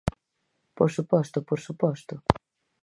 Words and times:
Por 0.77 0.89
suposto, 0.95 1.37
por 1.47 1.59
suposto. 1.65 2.15